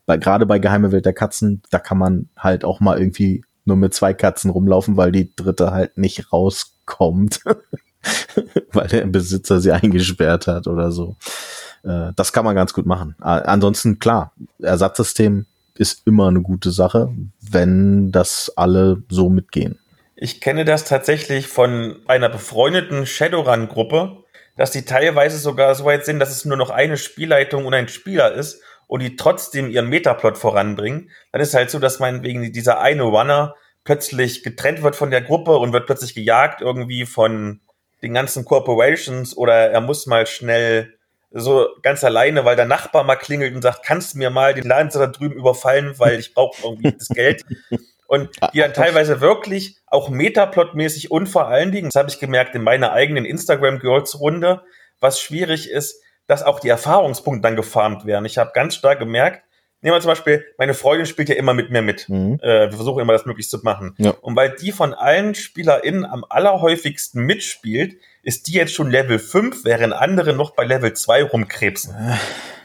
Weil 0.07 0.19
gerade 0.19 0.47
bei 0.47 0.59
Geheime 0.59 0.93
Welt 0.93 1.07
der 1.07 1.13
Katzen, 1.13 1.63
da 1.71 1.79
kann 1.79 1.99
man 1.99 2.29
halt 2.37 2.65
auch 2.65 2.81
mal 2.81 2.99
irgendwie 2.99 3.45
nur 3.65 3.77
mit 3.77 3.95
zwei 3.95 4.15
Katzen 4.15 4.51
rumlaufen, 4.51 4.97
weil 4.97 5.13
die 5.13 5.35
dritte 5.35 5.73
halt 5.73 5.99
nicht 5.99 6.33
rauskommt. 6.33 7.41
weil 8.73 8.89
der 8.89 9.07
Besitzer 9.07 9.61
sie 9.61 9.73
eingesperrt 9.73 10.47
hat 10.47 10.67
oder 10.67 10.93
so. 10.93 11.17
Äh, 11.83 12.13
das 12.17 12.33
kann 12.33 12.45
man 12.45 12.55
ganz 12.55 12.73
gut 12.73 12.87
machen. 12.87 13.17
Ansonsten, 13.21 13.99
klar, 13.99 14.33
Ersatzsystem 14.61 15.47
ist 15.75 16.07
immer 16.07 16.29
eine 16.29 16.43
gute 16.43 16.71
Sache, 16.71 17.13
wenn 17.41 18.11
das 18.11 18.53
alle 18.57 19.03
so 19.09 19.31
mitgehen. 19.31 19.79
Ich 20.17 20.41
kenne 20.41 20.65
das 20.65 20.85
tatsächlich 20.85 21.47
von 21.47 21.97
einer 22.09 22.29
befreundeten 22.29 23.07
Shadowrun-Gruppe, 23.07 24.25
dass 24.59 24.73
die 24.73 24.85
teilweise 24.85 25.39
sogar 25.39 25.75
so 25.75 25.85
weit 25.85 26.05
sind, 26.05 26.19
dass 26.19 26.31
es 26.31 26.45
nur 26.45 26.57
noch 26.57 26.71
eine 26.71 26.97
Spielleitung 26.97 27.65
und 27.65 27.75
ein 27.75 27.89
Spieler 27.89 28.33
ist 28.33 28.61
und 28.89 29.01
die 29.01 29.15
trotzdem 29.15 29.71
ihren 29.71 29.89
Metaplot 29.89 30.37
voranbringen. 30.37 31.11
Dann 31.31 31.41
ist 31.41 31.55
halt 31.55 31.71
so, 31.71 31.79
dass 31.79 32.01
meinetwegen 32.01 32.53
dieser 32.53 32.81
eine 32.81 33.05
Runner 33.05 33.55
plötzlich 33.85 34.43
getrennt 34.43 34.83
wird 34.83 34.97
von 34.97 35.13
der 35.13 35.23
Gruppe 35.23 35.57
und 35.57 35.73
wird 35.73 35.87
plötzlich 35.87 36.15
gejagt 36.15 36.61
irgendwie 36.61 37.07
von 37.07 37.61
den 38.03 38.15
ganzen 38.15 38.45
Corporations 38.45 39.37
oder 39.37 39.71
er 39.71 39.81
muss 39.81 40.07
mal 40.07 40.27
schnell 40.27 40.99
so 41.31 41.69
ganz 41.83 42.03
alleine, 42.03 42.45
weil 42.45 42.57
der 42.57 42.65
Nachbar 42.65 43.05
mal 43.05 43.17
klingelt 43.17 43.55
und 43.55 43.63
sagt, 43.63 43.85
kannst 43.85 44.15
du 44.15 44.19
mir 44.19 44.31
mal 44.31 44.55
den 44.55 44.67
Laden 44.67 44.91
da 44.93 45.07
drüben 45.07 45.37
überfallen, 45.37 45.99
weil 45.99 46.19
ich 46.19 46.35
brauche 46.35 46.61
irgendwie 46.65 46.93
das 46.93 47.09
Geld. 47.09 47.45
Und 48.09 48.31
die 48.55 48.61
dann 48.61 48.73
teilweise 48.73 49.21
wirklich 49.21 49.77
auch 49.87 50.09
metaplotmäßig 50.09 51.11
und 51.11 51.29
vor 51.29 51.47
allen 51.47 51.73
Dingen, 51.73 51.91
das 51.91 52.01
habe 52.01 52.09
ich 52.09 52.19
gemerkt 52.19 52.55
in 52.55 52.63
meiner 52.63 52.93
eigenen 52.93 53.27
Instagram 53.27 53.79
Girls 53.81 54.19
Runde, 54.19 54.63
was 54.99 55.21
schwierig 55.21 55.71
ist, 55.71 56.03
dass 56.27 56.43
auch 56.43 56.59
die 56.59 56.71
Erfahrungspunkte 56.71 57.43
dann 57.43 57.55
gefarmt 57.55 58.07
werden. 58.07 58.25
Ich 58.25 58.39
habe 58.39 58.53
ganz 58.55 58.75
stark 58.75 58.99
gemerkt, 58.99 59.43
nehmen 59.83 59.95
wir 59.95 60.01
zum 60.01 60.09
Beispiel, 60.09 60.43
meine 60.57 60.73
Freundin 60.73 61.05
spielt 61.07 61.29
ja 61.29 61.35
immer 61.35 61.53
mit 61.53 61.71
mir 61.71 61.83
mit. 61.83 62.09
Mhm. 62.09 62.41
Äh, 62.43 62.71
wir 62.71 62.73
versuchen 62.73 63.01
immer 63.01 63.13
das 63.13 63.27
möglichst 63.27 63.51
zu 63.51 63.59
machen. 63.63 63.95
Ja. 63.99 64.11
Und 64.23 64.35
weil 64.37 64.57
die 64.57 64.73
von 64.73 64.95
allen 64.95 65.35
SpielerInnen 65.35 66.07
am 66.07 66.25
allerhäufigsten 66.29 67.23
mitspielt, 67.23 67.99
ist 68.23 68.49
die 68.49 68.53
jetzt 68.53 68.73
schon 68.73 68.91
Level 68.91 69.19
5, 69.19 69.65
während 69.65 69.93
andere 69.93 70.33
noch 70.33 70.53
bei 70.53 70.65
Level 70.65 70.95
2 70.95 71.25
rumkrebsen. 71.25 71.95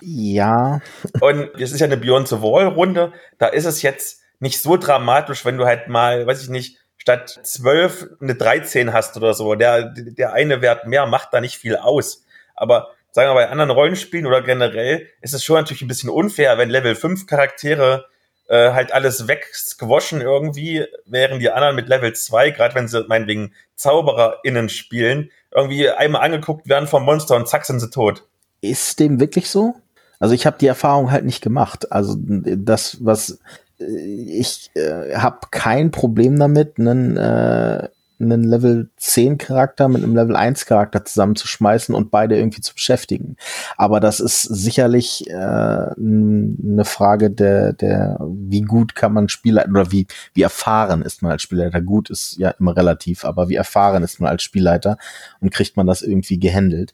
Ja. 0.02 0.82
Und 1.20 1.50
es 1.60 1.74
ist 1.74 1.82
ja 1.82 1.86
eine 1.86 1.98
Beyond 1.98 2.30
the 2.30 2.42
Wall 2.42 2.68
Runde, 2.68 3.12
da 3.38 3.48
ist 3.48 3.66
es 3.66 3.82
jetzt 3.82 4.23
nicht 4.44 4.62
so 4.62 4.76
dramatisch, 4.76 5.46
wenn 5.46 5.58
du 5.58 5.66
halt 5.66 5.88
mal, 5.88 6.28
weiß 6.28 6.44
ich 6.44 6.50
nicht, 6.50 6.78
statt 6.98 7.40
12 7.44 8.18
eine 8.20 8.36
13 8.36 8.92
hast 8.92 9.16
oder 9.16 9.34
so. 9.34 9.56
Der, 9.56 9.94
der 9.96 10.34
eine 10.34 10.62
Wert 10.62 10.86
mehr 10.86 11.06
macht 11.06 11.30
da 11.32 11.40
nicht 11.40 11.58
viel 11.58 11.78
aus. 11.78 12.26
Aber 12.54 12.90
sagen 13.12 13.30
wir 13.30 13.36
bei 13.36 13.50
anderen 13.50 13.72
Rollenspielen 13.72 14.26
oder 14.26 14.42
generell 14.42 15.08
ist 15.22 15.34
es 15.34 15.46
schon 15.46 15.56
natürlich 15.56 15.82
ein 15.82 15.88
bisschen 15.88 16.10
unfair, 16.10 16.58
wenn 16.58 16.70
Level 16.70 16.94
5 16.94 17.26
Charaktere 17.26 18.06
äh, 18.50 18.74
halt 18.74 18.94
alles 18.94 19.30
weggewaschen 19.30 20.20
irgendwie, 20.20 20.86
während 21.06 21.42
die 21.42 21.50
anderen 21.50 21.78
mit 21.78 21.88
Level 21.88 22.12
2, 22.12 22.52
gerade 22.52 22.76
wenn 22.76 22.90
sie 22.90 23.06
meinetwegen 23.08 23.54
ZaubererInnen 23.76 24.68
spielen, 24.68 25.32
irgendwie 25.52 25.90
einmal 25.90 26.22
angeguckt 26.22 26.68
werden 26.68 26.88
vom 26.90 27.06
Monster 27.06 27.38
und 27.38 27.48
zack 27.48 27.66
sind 27.66 27.80
sie 27.80 27.90
tot. 27.90 28.28
Ist 28.60 29.00
dem 29.00 29.22
wirklich 29.22 29.50
so? 29.50 29.76
Also 30.20 30.36
ich 30.36 30.46
habe 30.46 30.58
die 30.58 30.68
Erfahrung 30.68 31.12
halt 31.12 31.26
nicht 31.26 31.42
gemacht. 31.42 31.92
Also 31.92 32.16
das, 32.18 32.98
was 33.04 33.40
ich 33.78 34.72
äh, 34.76 35.16
habe 35.16 35.48
kein 35.52 35.92
Problem 35.92 36.38
damit, 36.38 36.80
einen 36.80 37.18
äh, 37.18 37.88
einen 38.24 38.44
Level 38.44 38.90
10 38.98 39.38
Charakter 39.38 39.88
mit 39.88 40.04
einem 40.04 40.16
Level 40.16 40.36
1 40.36 40.66
Charakter 40.66 41.06
zusammenzuschmeißen 41.06 41.94
und 41.94 42.12
beide 42.12 42.38
irgendwie 42.38 42.62
zu 42.62 42.74
beschäftigen. 42.74 43.38
Aber 43.78 44.00
das 44.00 44.20
ist 44.20 44.42
sicherlich 44.42 45.30
äh, 45.30 45.34
eine 45.34 46.86
Frage 46.86 47.32
der, 47.32 47.74
der, 47.74 48.18
wie 48.22 48.62
gut 48.62 48.96
kann 48.96 49.14
man 49.14 49.30
Spieler 49.30 49.66
oder 49.70 49.92
wie, 49.92 50.08
wie 50.34 50.42
erfahren 50.42 51.02
ist 51.02 51.22
man 51.22 51.32
als 51.32 51.42
Spielleiter. 51.42 51.82
Gut 51.82 52.10
ist 52.10 52.38
ja 52.38 52.52
immer 52.52 52.76
relativ, 52.76 53.26
aber 53.26 53.50
wie 53.50 53.56
erfahren 53.56 54.04
ist 54.04 54.20
man 54.20 54.30
als 54.30 54.44
Spielleiter 54.44 54.98
und 55.42 55.52
kriegt 55.52 55.78
man 55.78 55.88
das 55.88 56.02
irgendwie 56.02 56.40
gehandelt. 56.40 56.94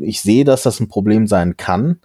Ich 0.00 0.22
sehe, 0.22 0.44
dass 0.44 0.62
das 0.62 0.80
ein 0.80 0.88
Problem 0.88 1.26
sein 1.26 1.56
kann 1.56 2.00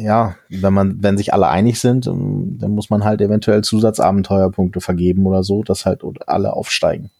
ja, 0.00 0.36
wenn 0.48 0.72
man, 0.72 1.02
wenn 1.02 1.18
sich 1.18 1.32
alle 1.32 1.48
einig 1.48 1.80
sind, 1.80 2.06
dann 2.06 2.70
muss 2.70 2.90
man 2.90 3.04
halt 3.04 3.20
eventuell 3.20 3.62
Zusatzabenteuerpunkte 3.62 4.80
vergeben 4.80 5.26
oder 5.26 5.42
so, 5.42 5.62
dass 5.62 5.86
halt 5.86 6.02
alle 6.26 6.52
aufsteigen. 6.52 7.10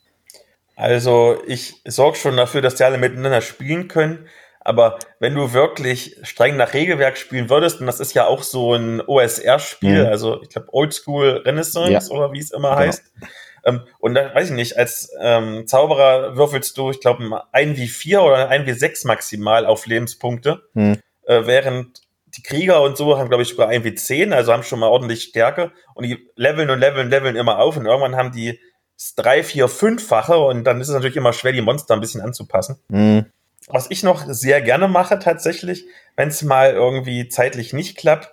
Also 0.76 1.36
ich 1.46 1.82
sorge 1.86 2.16
schon 2.16 2.36
dafür, 2.36 2.62
dass 2.62 2.74
die 2.74 2.84
alle 2.84 2.98
miteinander 2.98 3.42
spielen 3.42 3.88
können. 3.88 4.26
Aber 4.62 4.98
wenn 5.18 5.34
du 5.34 5.52
wirklich 5.52 6.16
streng 6.22 6.56
nach 6.56 6.74
Regelwerk 6.74 7.16
spielen 7.16 7.48
würdest, 7.48 7.80
und 7.80 7.86
das 7.86 8.00
ist 8.00 8.14
ja 8.14 8.26
auch 8.26 8.42
so 8.42 8.74
ein 8.74 9.00
OSR-Spiel, 9.00 10.04
mhm. 10.04 10.10
also 10.10 10.42
ich 10.42 10.50
glaube 10.50 10.68
Oldschool 10.72 11.42
Renaissance 11.44 11.90
ja. 12.10 12.16
oder 12.16 12.32
wie 12.32 12.40
es 12.40 12.50
immer 12.50 12.70
genau. 12.70 12.80
heißt. 12.80 13.04
Ähm, 13.64 13.80
und 13.98 14.14
da 14.14 14.34
weiß 14.34 14.50
ich 14.50 14.56
nicht, 14.56 14.78
als 14.78 15.10
ähm, 15.20 15.66
Zauberer 15.66 16.36
würfelst 16.36 16.76
du, 16.78 16.90
ich 16.90 17.00
glaube, 17.00 17.42
ein 17.52 17.76
wie 17.76 17.88
vier 17.88 18.22
oder 18.22 18.48
ein 18.48 18.66
wie 18.66 18.72
sechs 18.72 19.04
maximal 19.04 19.66
auf 19.66 19.86
Lebenspunkte, 19.86 20.62
mhm. 20.74 20.98
äh, 21.26 21.46
während 21.46 22.02
die 22.40 22.42
Krieger 22.42 22.82
und 22.82 22.96
so 22.96 23.18
haben, 23.18 23.28
glaube 23.28 23.42
ich, 23.42 23.50
sogar 23.50 23.68
ein 23.68 23.84
wie 23.84 23.94
zehn, 23.94 24.32
also 24.32 24.52
haben 24.52 24.62
schon 24.62 24.80
mal 24.80 24.88
ordentlich 24.88 25.24
Stärke 25.24 25.72
und 25.94 26.04
die 26.04 26.28
leveln 26.36 26.70
und 26.70 26.80
leveln, 26.80 27.10
leveln 27.10 27.36
immer 27.36 27.58
auf 27.58 27.76
und 27.76 27.86
irgendwann 27.86 28.16
haben 28.16 28.32
die 28.32 28.58
drei, 29.16 29.42
vier, 29.42 29.68
fünffache 29.68 30.38
und 30.38 30.64
dann 30.64 30.80
ist 30.80 30.88
es 30.88 30.94
natürlich 30.94 31.16
immer 31.16 31.32
schwer, 31.32 31.52
die 31.52 31.60
Monster 31.60 31.94
ein 31.94 32.00
bisschen 32.00 32.20
anzupassen. 32.20 32.76
Mhm. 32.88 33.26
Was 33.66 33.90
ich 33.90 34.02
noch 34.02 34.24
sehr 34.26 34.60
gerne 34.62 34.88
mache 34.88 35.18
tatsächlich, 35.18 35.84
wenn 36.16 36.28
es 36.28 36.42
mal 36.42 36.72
irgendwie 36.72 37.28
zeitlich 37.28 37.72
nicht 37.72 37.96
klappt, 37.96 38.30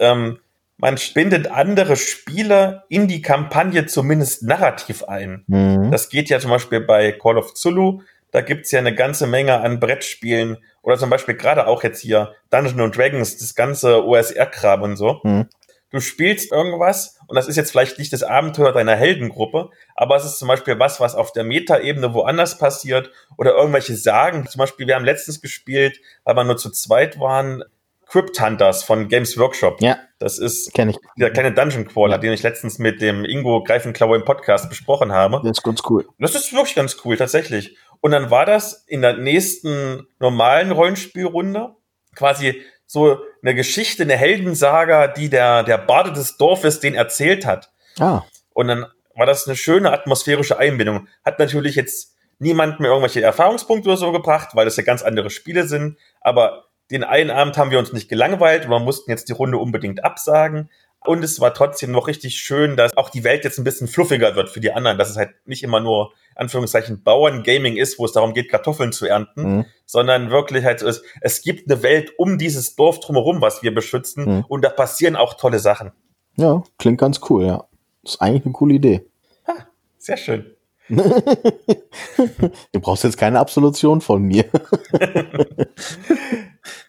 ähm, 0.00 0.38
man 0.78 0.98
bindet 1.14 1.50
andere 1.50 1.96
Spieler 1.96 2.84
in 2.90 3.08
die 3.08 3.22
Kampagne 3.22 3.86
zumindest 3.86 4.42
narrativ 4.42 5.04
ein. 5.04 5.44
Mhm. 5.46 5.90
Das 5.90 6.10
geht 6.10 6.28
ja 6.28 6.38
zum 6.38 6.50
Beispiel 6.50 6.80
bei 6.80 7.12
Call 7.12 7.38
of 7.38 7.54
Zulu. 7.54 8.02
Da 8.36 8.42
gibt's 8.42 8.70
ja 8.70 8.80
eine 8.80 8.94
ganze 8.94 9.26
Menge 9.26 9.60
an 9.60 9.80
Brettspielen 9.80 10.58
oder 10.82 10.98
zum 10.98 11.08
Beispiel 11.08 11.36
gerade 11.36 11.66
auch 11.66 11.82
jetzt 11.82 12.02
hier 12.02 12.34
Dungeons 12.50 12.94
Dragons, 12.94 13.38
das 13.38 13.54
ganze 13.54 14.04
OSR-Kram 14.04 14.82
und 14.82 14.96
so. 14.96 15.20
Mhm 15.24 15.48
du 15.90 16.00
spielst 16.00 16.52
irgendwas 16.52 17.18
und 17.26 17.36
das 17.36 17.48
ist 17.48 17.56
jetzt 17.56 17.70
vielleicht 17.70 17.98
nicht 17.98 18.12
das 18.12 18.22
Abenteuer 18.22 18.72
deiner 18.72 18.96
Heldengruppe, 18.96 19.70
aber 19.94 20.16
es 20.16 20.24
ist 20.24 20.38
zum 20.38 20.48
Beispiel 20.48 20.78
was, 20.78 21.00
was 21.00 21.14
auf 21.14 21.32
der 21.32 21.44
Metaebene 21.44 22.12
woanders 22.12 22.58
passiert 22.58 23.10
oder 23.38 23.54
irgendwelche 23.54 23.96
Sagen. 23.96 24.46
Zum 24.46 24.58
Beispiel, 24.58 24.86
wir 24.86 24.94
haben 24.94 25.04
letztens 25.04 25.40
gespielt, 25.40 26.00
weil 26.24 26.36
wir 26.36 26.44
nur 26.44 26.56
zu 26.56 26.70
zweit 26.70 27.18
waren, 27.18 27.64
Crypt 28.06 28.40
Hunters 28.40 28.84
von 28.84 29.08
Games 29.08 29.36
Workshop. 29.36 29.80
Ja. 29.80 29.98
Das 30.18 30.38
ist 30.38 30.72
Kenn 30.72 30.88
ich. 30.88 30.96
dieser 31.16 31.30
kleine 31.30 31.52
Dungeon 31.52 31.86
Crawler, 31.86 32.14
ja. 32.14 32.18
den 32.18 32.32
ich 32.32 32.42
letztens 32.42 32.78
mit 32.78 33.02
dem 33.02 33.24
Ingo 33.24 33.62
Greifenklaue 33.62 34.16
im 34.16 34.24
Podcast 34.24 34.68
besprochen 34.68 35.12
habe. 35.12 35.40
Das 35.42 35.58
ist 35.58 35.62
ganz 35.62 35.82
cool. 35.90 36.06
Das 36.18 36.34
ist 36.34 36.52
wirklich 36.52 36.74
ganz 36.74 36.96
cool, 37.04 37.16
tatsächlich. 37.16 37.76
Und 38.00 38.12
dann 38.12 38.30
war 38.30 38.46
das 38.46 38.84
in 38.86 39.02
der 39.02 39.16
nächsten 39.16 40.06
normalen 40.20 40.70
Rollenspielrunde 40.70 41.74
quasi 42.14 42.62
so 42.86 43.18
eine 43.42 43.54
Geschichte, 43.54 44.04
eine 44.04 44.16
Heldensaga, 44.16 45.08
die 45.08 45.28
der, 45.28 45.64
der 45.64 45.78
Bade 45.78 46.12
des 46.12 46.36
Dorfes 46.36 46.80
den 46.80 46.94
erzählt 46.94 47.44
hat. 47.44 47.72
Ah. 47.98 48.22
Und 48.54 48.68
dann 48.68 48.86
war 49.14 49.26
das 49.26 49.46
eine 49.46 49.56
schöne 49.56 49.92
atmosphärische 49.92 50.58
Einbindung. 50.58 51.08
Hat 51.24 51.38
natürlich 51.38 51.74
jetzt 51.74 52.14
niemand 52.38 52.80
mehr 52.80 52.90
irgendwelche 52.90 53.22
Erfahrungspunkte 53.22 53.88
oder 53.88 53.96
so 53.96 54.12
gebracht, 54.12 54.50
weil 54.54 54.66
das 54.66 54.76
ja 54.76 54.82
ganz 54.82 55.02
andere 55.02 55.30
Spiele 55.30 55.66
sind. 55.66 55.98
Aber 56.20 56.65
den 56.90 57.04
einen 57.04 57.30
Abend 57.30 57.56
haben 57.56 57.70
wir 57.70 57.78
uns 57.78 57.92
nicht 57.92 58.08
gelangweilt 58.08 58.64
und 58.64 58.70
wir 58.70 58.78
mussten 58.78 59.10
jetzt 59.10 59.28
die 59.28 59.32
Runde 59.32 59.58
unbedingt 59.58 60.04
absagen. 60.04 60.70
Und 61.04 61.22
es 61.22 61.40
war 61.40 61.54
trotzdem 61.54 61.92
noch 61.92 62.08
richtig 62.08 62.36
schön, 62.36 62.76
dass 62.76 62.96
auch 62.96 63.10
die 63.10 63.22
Welt 63.22 63.44
jetzt 63.44 63.58
ein 63.58 63.64
bisschen 63.64 63.86
fluffiger 63.86 64.34
wird 64.34 64.50
für 64.50 64.60
die 64.60 64.72
anderen, 64.72 64.98
dass 64.98 65.08
es 65.08 65.16
halt 65.16 65.30
nicht 65.44 65.62
immer 65.62 65.80
nur, 65.80 66.12
Anführungszeichen, 66.34 67.02
Bauern-Gaming 67.02 67.76
ist, 67.76 67.98
wo 67.98 68.04
es 68.04 68.12
darum 68.12 68.34
geht, 68.34 68.50
Kartoffeln 68.50 68.92
zu 68.92 69.06
ernten, 69.06 69.42
mhm. 69.42 69.64
sondern 69.84 70.30
wirklich 70.30 70.64
halt 70.64 70.80
so 70.80 70.86
ist, 70.86 71.04
es 71.20 71.42
gibt 71.42 71.70
eine 71.70 71.82
Welt 71.82 72.12
um 72.18 72.38
dieses 72.38 72.74
Dorf 72.74 73.00
drumherum, 73.00 73.40
was 73.40 73.62
wir 73.62 73.72
beschützen 73.72 74.24
mhm. 74.24 74.44
und 74.48 74.64
da 74.64 74.68
passieren 74.68 75.16
auch 75.16 75.34
tolle 75.34 75.60
Sachen. 75.60 75.92
Ja, 76.36 76.62
klingt 76.78 76.98
ganz 76.98 77.20
cool, 77.30 77.46
ja. 77.46 77.64
ist 78.02 78.20
eigentlich 78.20 78.44
eine 78.44 78.52
coole 78.52 78.74
Idee. 78.74 79.06
Ha, 79.46 79.54
sehr 79.98 80.16
schön. 80.16 80.52
du 80.88 82.80
brauchst 82.80 83.04
jetzt 83.04 83.16
keine 83.16 83.40
Absolution 83.40 84.00
von 84.00 84.22
mir. 84.22 84.44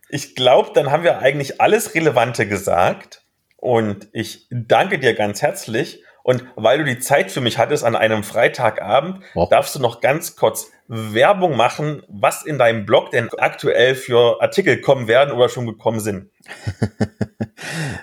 ich 0.09 0.35
glaube, 0.35 0.71
dann 0.73 0.91
haben 0.91 1.03
wir 1.03 1.19
eigentlich 1.19 1.59
alles 1.61 1.93
Relevante 1.95 2.47
gesagt. 2.47 3.23
Und 3.57 4.07
ich 4.13 4.47
danke 4.51 4.99
dir 4.99 5.13
ganz 5.13 5.41
herzlich. 5.41 6.03
Und 6.23 6.43
weil 6.55 6.79
du 6.79 6.83
die 6.83 6.99
Zeit 6.99 7.31
für 7.31 7.39
mich 7.41 7.57
hattest 7.57 7.83
an 7.85 7.95
einem 7.95 8.23
Freitagabend, 8.23 9.23
Oh. 9.33 9.47
darfst 9.49 9.75
du 9.75 9.79
noch 9.79 10.01
ganz 10.01 10.35
kurz 10.35 10.71
Werbung 10.87 11.55
machen, 11.55 12.03
was 12.07 12.43
in 12.43 12.57
deinem 12.57 12.85
Blog 12.85 13.11
denn 13.11 13.29
aktuell 13.37 13.95
für 13.95 14.41
Artikel 14.41 14.81
kommen 14.81 15.07
werden 15.07 15.33
oder 15.33 15.49
schon 15.49 15.65
gekommen 15.65 15.99
sind. 15.99 16.29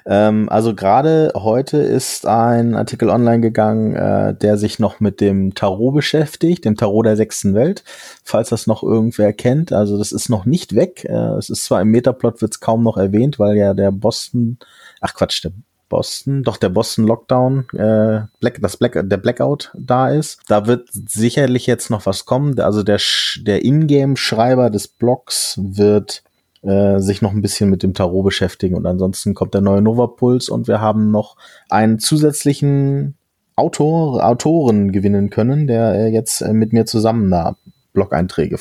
Ähm, 0.06 0.48
also 0.48 0.74
gerade 0.74 1.32
heute 1.34 1.78
ist 1.78 2.26
ein 2.26 2.74
Artikel 2.74 3.08
online 3.08 3.40
gegangen, 3.40 3.94
äh, 3.94 4.34
der 4.34 4.58
sich 4.58 4.78
noch 4.78 5.00
mit 5.00 5.20
dem 5.20 5.54
Tarot 5.54 5.94
beschäftigt, 5.94 6.64
dem 6.64 6.76
Tarot 6.76 7.06
der 7.06 7.16
sechsten 7.16 7.54
Welt, 7.54 7.84
falls 8.22 8.50
das 8.50 8.66
noch 8.66 8.82
irgendwer 8.82 9.32
kennt. 9.32 9.72
Also 9.72 9.96
das 9.98 10.12
ist 10.12 10.28
noch 10.28 10.44
nicht 10.44 10.74
weg. 10.74 11.04
Äh, 11.04 11.36
es 11.38 11.48
ist 11.50 11.64
zwar 11.64 11.80
im 11.80 11.88
Metaplot 11.88 12.42
wird 12.42 12.52
es 12.54 12.60
kaum 12.60 12.82
noch 12.82 12.96
erwähnt, 12.96 13.38
weil 13.38 13.56
ja 13.56 13.72
der 13.72 13.90
Boston, 13.92 14.58
ach 15.00 15.14
Quatsch, 15.14 15.42
der 15.44 15.52
Boston, 15.88 16.42
doch 16.42 16.56
der 16.56 16.70
Boston 16.70 17.06
Lockdown, 17.06 17.66
äh, 17.72 18.22
Black, 18.40 18.58
das 18.60 18.76
Black, 18.76 18.98
der 19.04 19.16
Blackout 19.16 19.70
da 19.74 20.08
ist. 20.10 20.40
Da 20.48 20.66
wird 20.66 20.88
sicherlich 20.92 21.66
jetzt 21.66 21.88
noch 21.90 22.04
was 22.04 22.24
kommen. 22.24 22.58
Also 22.58 22.82
der, 22.82 23.00
der 23.42 23.64
Ingame-Schreiber 23.64 24.70
des 24.70 24.88
Blogs 24.88 25.58
wird 25.62 26.24
äh, 26.64 26.98
sich 26.98 27.22
noch 27.22 27.32
ein 27.32 27.42
bisschen 27.42 27.70
mit 27.70 27.82
dem 27.82 27.94
Tarot 27.94 28.24
beschäftigen 28.24 28.74
und 28.74 28.86
ansonsten 28.86 29.34
kommt 29.34 29.54
der 29.54 29.60
neue 29.60 29.82
Nova 29.82 30.06
Puls 30.06 30.48
und 30.48 30.66
wir 30.66 30.80
haben 30.80 31.10
noch 31.10 31.36
einen 31.68 31.98
zusätzlichen 31.98 33.16
Autor, 33.56 34.24
Autoren 34.24 34.90
gewinnen 34.90 35.30
können, 35.30 35.66
der 35.66 35.94
äh, 35.94 36.08
jetzt 36.08 36.40
äh, 36.40 36.52
mit 36.52 36.72
mir 36.72 36.86
zusammen 36.86 37.30
da 37.30 37.56
Blog-Einträge 37.92 38.58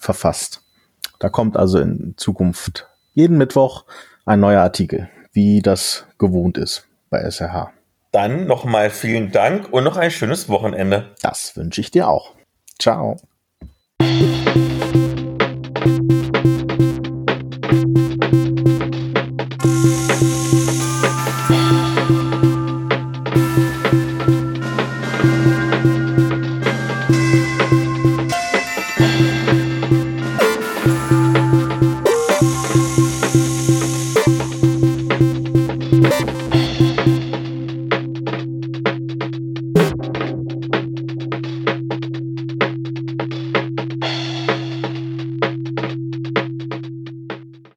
verfasst. 0.00 0.62
Da 1.18 1.28
kommt 1.28 1.56
also 1.56 1.78
in 1.80 2.14
Zukunft 2.16 2.86
jeden 3.14 3.36
Mittwoch 3.38 3.84
ein 4.24 4.40
neuer 4.40 4.60
Artikel, 4.60 5.08
wie 5.32 5.60
das 5.60 6.06
gewohnt 6.18 6.58
ist 6.58 6.86
bei 7.10 7.18
SRH. 7.20 7.72
Dann 8.12 8.46
nochmal 8.46 8.90
vielen 8.90 9.32
Dank 9.32 9.72
und 9.72 9.84
noch 9.84 9.96
ein 9.96 10.10
schönes 10.10 10.48
Wochenende. 10.48 11.14
Das 11.22 11.56
wünsche 11.56 11.80
ich 11.80 11.90
dir 11.90 12.08
auch. 12.08 12.34
Ciao. 12.78 13.16